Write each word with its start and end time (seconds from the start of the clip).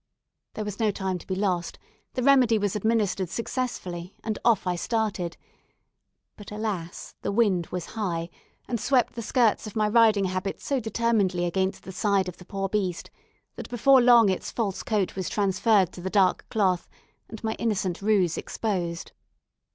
There 0.55 0.65
was 0.65 0.79
no 0.79 0.89
time 0.89 1.19
to 1.19 1.27
be 1.27 1.35
lost; 1.35 1.77
the 2.13 2.23
remedy 2.23 2.57
was 2.57 2.75
administered 2.75 3.29
successfully, 3.29 4.15
and 4.23 4.39
off 4.43 4.65
I 4.65 4.75
started; 4.75 5.37
but, 6.35 6.49
alas! 6.51 7.13
the 7.21 7.31
wind 7.31 7.67
was 7.67 7.85
high 7.93 8.31
and 8.67 8.79
swept 8.79 9.13
the 9.13 9.21
skirts 9.21 9.67
of 9.67 9.75
my 9.75 9.87
riding 9.87 10.25
habit 10.25 10.59
so 10.59 10.79
determinedly 10.79 11.45
against 11.45 11.83
the 11.83 11.91
side 11.91 12.27
of 12.27 12.37
the 12.37 12.45
poor 12.45 12.67
beast, 12.67 13.11
that 13.57 13.69
before 13.69 14.01
long 14.01 14.27
its 14.29 14.49
false 14.49 14.81
coat 14.81 15.15
was 15.15 15.29
transferred 15.29 15.91
to 15.91 16.01
the 16.01 16.09
dark 16.09 16.49
cloth, 16.49 16.89
and 17.29 17.43
my 17.43 17.53
innocent 17.59 18.01
ruse 18.01 18.39
exposed. 18.39 19.11